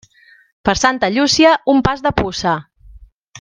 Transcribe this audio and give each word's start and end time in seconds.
Per 0.69 0.73
Santa 0.83 1.09
Llúcia 1.17 1.51
un 1.75 1.85
pas 1.89 2.03
de 2.07 2.13
puça. 2.23 2.57